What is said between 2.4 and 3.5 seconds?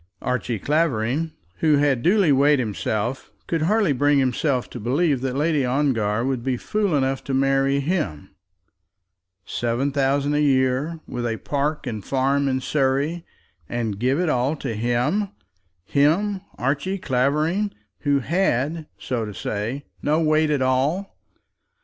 himself,